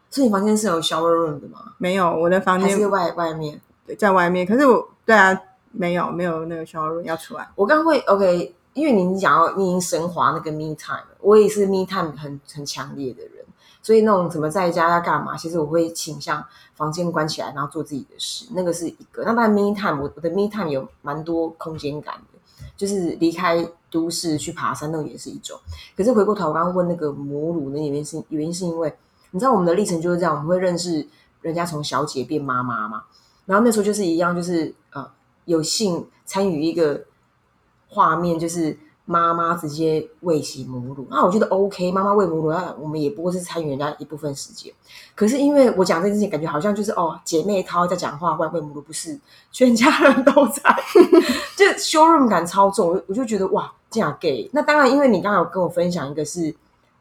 [0.08, 1.72] 所以你房间是有 shower room 的吗？
[1.78, 3.60] 没有，我的房间还是外外面？
[3.98, 4.46] 在外面。
[4.46, 5.38] 可是我对啊，
[5.72, 7.46] 没有没有那个 shower room 要出来。
[7.54, 13.44] 我刚刚会 OK，因为你讲要你已经升华那个 me time，了我也是 me time 很很强烈的人，
[13.82, 16.42] 所以那种什么在家要干嘛，其实我会倾向
[16.74, 19.22] 房间关起来，然后做自己的事，那个是一个。
[19.24, 22.38] 那当然 me time，我我的 me time 有蛮多空间感的，
[22.76, 25.58] 就是离开都市去爬山，那个也是一种。
[25.96, 28.94] 可是回过头，我刚刚问那个母乳那原因是原因是因为
[29.30, 31.06] 你知道我们的历程就是这样，我们会认识
[31.40, 33.04] 人家从小姐变妈妈嘛，
[33.46, 35.10] 然后那时候就是一样，就是呃
[35.46, 37.04] 有幸参与一个
[37.88, 44.70] 画面，就是妈妈直接喂起母乳，那我觉得 OK，妈妈喂母乳，那我们也不过是参与人家一部分时间。
[45.14, 49.18] 可是因为我讲这件事情，感觉好像就是哦姐妹淘在讲话，喂喂母乳，不是
[49.50, 50.60] 全家人都在，
[51.56, 54.50] 就羞辱感超重，我就觉得哇这样给。
[54.52, 56.54] 那当然，因为你刚刚有跟我分享一个是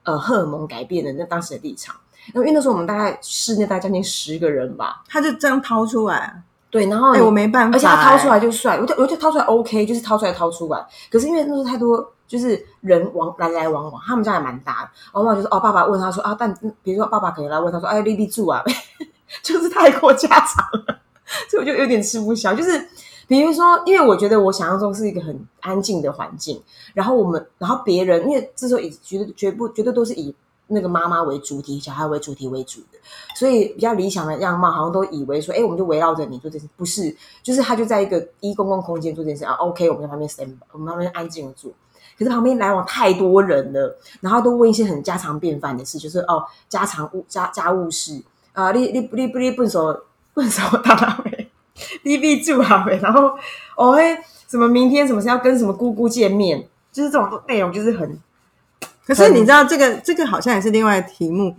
[0.04, 1.96] 呃荷尔蒙改变的那当时的立场。
[2.34, 6.42] 因为那时候我们大概室内大概将近十个人吧，他就这样掏出来，
[6.76, 10.86] 对，然后哎、我没办法、而且他掏出来哎，就帅，我就我就掏出来 OK，就是掏出来掏出来。
[11.10, 14.90] 可是因为那时候太多就是人往来来往往，他们家也蛮大的。
[15.14, 18.62] 往往就是哦，爸爸问他说啊，但比如说爸爸可能来问他说，哎，丽丽住啊，
[19.42, 21.00] 就是太过家常了，
[21.50, 22.54] 所以我就有点吃不消。
[22.54, 22.86] 就是
[23.26, 26.62] 比如说，因为我觉得我想象中是一个很安静的环境，
[26.94, 30.36] 然后我们，然后别人，因为这时候以绝对绝不绝对都是以
[30.68, 32.98] 那个妈妈为主体，小孩为主体为主的，
[33.36, 41.72] 所以比较理想的样貌，好像都以为说，哎，我们就围绕着你做这件事，不是，就是他就在一个一公共空间做这件事啊，OK，我们在旁边 stand，我们旁边安静的做。
[42.18, 48.22] 可是旁边来往太多人了，然后都问一些很家常便饭的事，就是哦，家常务家家务事
[48.54, 51.52] 啊，你你你你不手不手打打没，
[52.04, 53.38] 你必住好没，然后
[53.76, 58.18] 哦嘿，什么明天什么时候要跟什么姑姑见面，就是这种内容就是很
[59.06, 61.56] 可是你知道这个这个好像也是另外的题目。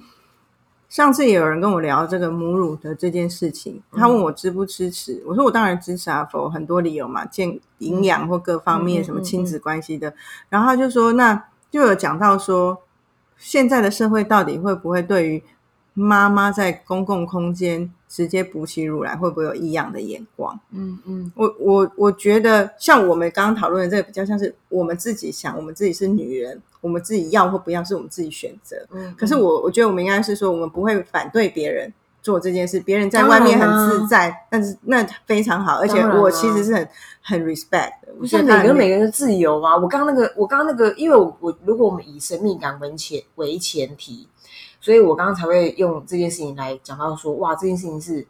[0.89, 10.15] 上次也有人跟我聊这个母乳的这件事情，他问我支不支持，我说我当然支持啊，否很多理由嘛，健营养或各方面什么亲子关系的。
[10.49, 12.79] 然后他就说，那就有讲到说，
[13.37, 15.43] 现在的社会到底会不会对于
[15.93, 20.59] 妈妈在公共空间直接哺起乳来，会不会有异样的眼光？
[20.71, 28.77] 嗯嗯我我我觉得，像我们刚刚讨论的这个，比较像是我们自己想，我们自己是女人，我们自己要或不要是我们自己选择。
[28.93, 29.15] 嗯。
[29.19, 36.89] 可是我我觉得我们应该是说，我们不会反对别人做这件事，别人在外面很自在，但是那非常好，而且我其实是很
[37.23, 38.13] 很 respect 的。
[38.19, 39.77] 不是每个人每个人的自由啊！
[39.77, 44.27] 我刚刚那个，我刚刚那个，因为我我如果我们以神秘感为前为前提，
[44.81, 48.27] 所以我刚刚才会用这件事情来讲到说，哇，这件事情是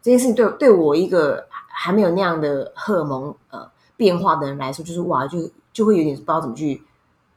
[0.00, 6.82] 这件事情对对我一个还没有那样的荷尔蒙呃变化的人来说，就是哇，就就会有点不知道怎么去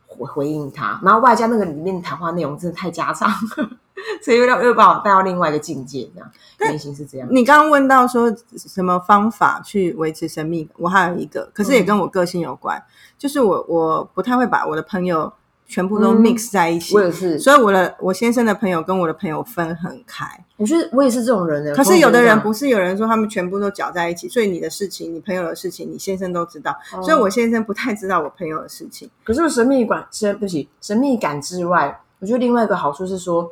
[0.09, 3.29] 回回应他，然后外加那个里面的谈话内容真的太家常，
[4.21, 6.29] 所以又让又把我带到另外一个境界，这样。
[6.59, 7.27] 原型是这样。
[7.31, 12.83] 你刚刚问到说什么方法去维持神秘，我还有一个，可是也跟我个性有关，
[13.17, 15.31] 就是我我不太会把我的朋友
[15.69, 16.95] 全部都嗯 mix 在一起。
[16.95, 20.25] 我也是，所以我的我先生的朋友跟我的朋友分很开，
[20.57, 21.75] 我觉得我也是这种人的。
[21.75, 29.07] 可是有的人不不是，有人说他们全部都搅在一起，所以你的事情、你朋友的事情，你先生都知道，哦所以我先生不太知道我朋友的事情。
[29.23, 33.51] 可是神秘感，神对不行，神秘感之外，我觉得另外一个好处是说，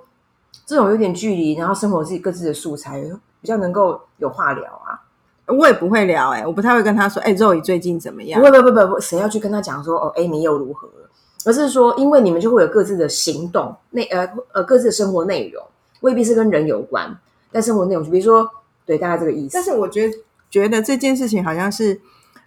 [0.65, 2.99] 这种有点距离，然后生活自己各自的素材，
[3.39, 4.99] 比较能够有话聊啊。
[5.45, 8.45] 我也不会聊、哎，我不太会跟他说，哎、肉 Zoe 最近怎么样不？
[8.45, 11.06] 会，不会，不会，不，谁要去跟他讲说哦，Amy 又如何了？
[11.45, 15.63] 而是说，因为你们就会有各自的行动内呃呃各自的生活内容，
[16.01, 17.17] 未必是跟人有关，
[17.51, 18.49] 但生活内容就比如说，
[18.85, 19.53] 对，大家这个意思。
[19.53, 20.17] 但是我觉得
[20.49, 22.01] 觉得这件事情好像是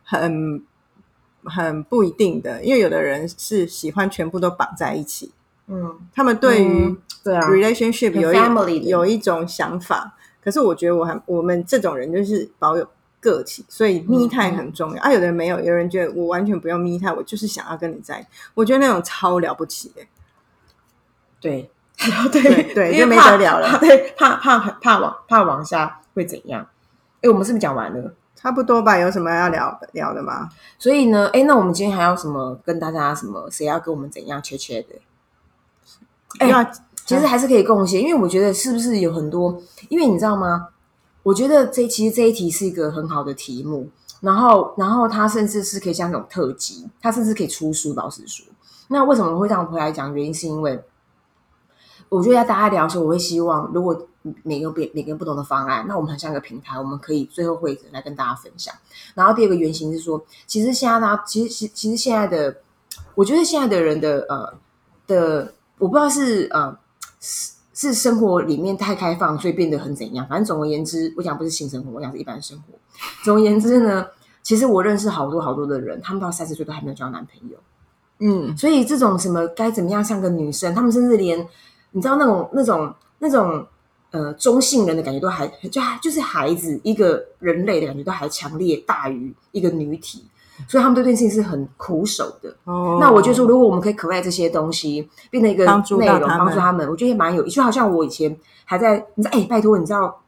[0.05, 0.63] 很
[1.45, 5.33] 很不一定的，因为有的人是喜欢全部都绑在一起，
[5.69, 12.87] 嗯，他们对于嗯对啊，relationship 有 family 有一种想法，可是我觉得我还我们这种人就是保有
[13.21, 15.13] 个体，所以密态很重要、啊。
[15.13, 20.09] 有的人没有，有人觉得我完全不用密态我就是想要跟你在一起，我觉得那种超了不起、欸。
[21.41, 21.71] 对
[22.33, 26.67] 对对就没因为怕得聊了怕对，怕怕怕往怕往下会怎样？
[27.23, 28.15] 哎，我们是不是讲完了？
[28.35, 30.49] 差不多吧，有什么要聊聊的吗？
[30.79, 33.51] 所以呢，哎，那我们今天还要什么跟大家什么？
[33.51, 34.95] 谁要跟我们怎样切切的？
[36.39, 36.65] 哎要
[37.05, 39.61] 其实还是可以贡献，因为我觉得是不是有很多？
[39.91, 40.69] 因为你知道吗？
[41.23, 43.89] 我觉得这其实这一题是一个很好的题目，
[44.21, 47.93] 然后然后它甚至是可以像那种特辑，它甚至可以出书。
[47.95, 48.47] 老实说，
[48.89, 50.15] 那为什么会这样回来讲？
[50.15, 50.83] 原因是因为
[52.09, 54.07] 我觉得大家聊的时候，我会希望如果
[54.43, 58.75] 每个别每个人不同的方案，那我们很像一个平台，我们可以最后会来跟大家分享。
[59.15, 62.57] 然后第二个原型是说，其实现在大家其实其其实现在的，
[63.15, 64.55] 我觉得现在的人的呃
[65.07, 66.77] 的，我不知道是呃
[67.21, 70.27] 是是生活里面太开放，所以变得很怎样。
[70.29, 72.79] 反正总而言之，我讲不是性生活，我讲是一般生活。
[73.25, 74.07] 总而言之呢，
[74.43, 77.57] 其实我认识好多好多的人，他们到三十岁都还没有交男朋友。
[78.19, 81.39] 嗯，所以这种什么该怎么样像个女生，他们甚至连
[81.93, 83.67] 你知道那种那种那种
[84.11, 90.27] 呃中性人的感觉都还就还就是孩子一个人类的感觉都还强烈大于一个女体，
[90.69, 92.55] 所以他们对这件事情是很苦手的。
[92.65, 97.43] 哦那我就说，如果我们可以 collect 这些东西，变成一个内容，帮助他们，我觉得也蛮有。
[97.47, 100.21] 就好像我以前还在，你知道，哎、拜托，你知道，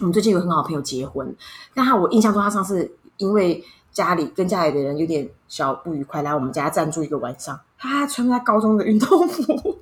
[0.00, 1.34] 我们最近有很好的朋友结婚，
[1.74, 3.62] 但他我印象中他上次因为
[3.92, 9.78] 家里跟家里的人有点小不愉快，来我们家暂住一个晚上，他还穿他高中的运动服。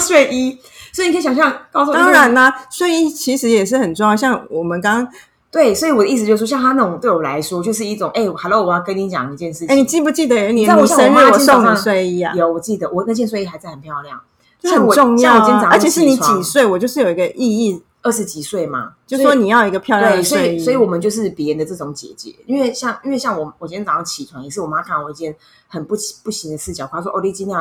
[0.00, 0.58] 睡衣，
[0.92, 4.16] 所以你可以想象，高中当然啦、睡衣其实也是很重要。
[4.16, 5.12] 像我们刚刚，
[5.50, 9.68] 对，所以我的意思就是说，像他那种对我来说，就是一种，哎、h e l l o 我要跟你讲一件事情。
[9.68, 12.34] 哎，你记不记得有一年你在我生日像我送你睡衣啊？
[12.34, 14.20] 有，我记得我那件睡衣还在很漂亮，
[14.60, 25.34] 就很重要、啊像我今天早，上而且是你几岁，我就是有一个意义，二十几岁嘛，就说你要一个漂亮的睡衣，以所以我们就是别人的这种姐姐，因为像因为像我，我今天早上起床也是我妈看我一件
[25.66, 27.58] 很不起不行的视角，她说：“哦，你今天，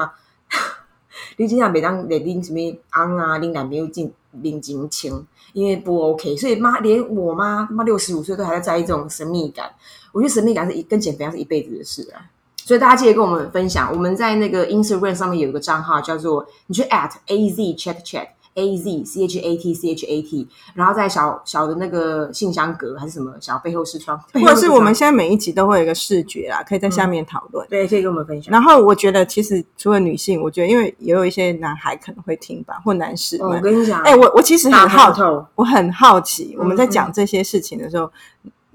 [1.38, 2.60] 你今天每当得拎什么
[2.92, 4.12] 昂啊，拎两边又进
[4.42, 9.70] 林金清，因为不 OK，所以妈连我妈妈六十五岁都还在在意这种神秘感。
[10.12, 12.26] 我觉得神秘感是一跟减肥一样是一辈子的事啊。”
[12.68, 18.28] 所以大家记得跟我们分享，我们在那个 Instagram 上面有一个账号叫做你去 at a z chat chat
[18.58, 27.66] a z c h a t c h a t，然后在小小的那个信箱格还是什么小背后视窗，或者是我们现在每一集都会有一个视觉啊，可以在下面讨论。
[27.70, 28.52] 对可以跟我们分享。
[28.52, 33.60] 然后我觉得，其实除了女性，我觉得因为也有一些男孩可能会听吧，或男士哦我。
[33.62, 38.12] 跟你讲，哎、我我其实很好透透，我很好奇，我们在嗯讲这些事情的时候，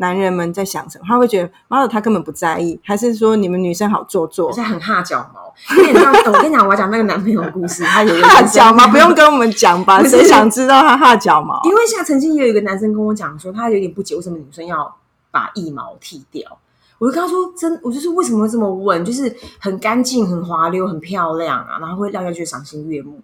[0.03, 1.05] 男人们在想什么？
[1.07, 4.53] 他会觉得妈的，他根本不在意，还是说你们女生好做作而？
[4.53, 5.41] 且很怕脚毛。
[5.77, 10.03] 因为你知道，我跟你讲，我要讲那个男朋友的故事， 他有一个哈男生脚毛不用跟我们讲吧？
[10.05, 11.61] 谁想知道他怕脚毛？
[11.65, 14.97] 因为现在曾经也有一个男生跟我讲说，他有点不解为什么女生要
[15.31, 16.59] 把腋毛剃掉。
[16.99, 23.21] 我就跟他说，真，我就是为什么会这么问，就是很干净、很滑溜、很漂亮啊，然后会让人觉得赏心悦目。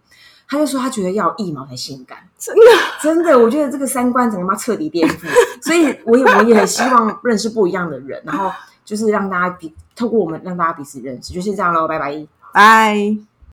[0.49, 2.63] 他就说他觉得要有腋毛才性感，真的，
[3.03, 5.27] 真的，我觉得这个三观整个妈彻底颠覆。
[5.61, 8.51] 所以我也我也很希望认识不一样的人，然后
[8.85, 12.27] 就是让大家彼透过我们让大家彼此认识，就先这样喽，拜拜。
[12.53, 13.28] 拜。